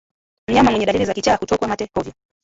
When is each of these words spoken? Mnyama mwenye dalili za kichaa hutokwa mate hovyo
Mnyama 0.49 0.71
mwenye 0.71 0.85
dalili 0.85 1.05
za 1.05 1.13
kichaa 1.13 1.35
hutokwa 1.35 1.67
mate 1.67 1.87
hovyo 1.95 2.13